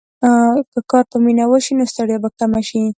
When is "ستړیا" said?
1.91-2.17